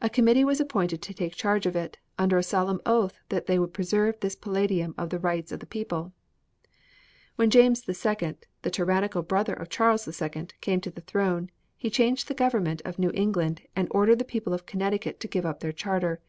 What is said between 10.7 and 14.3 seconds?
to the throne, he changed the government of New England and ordered the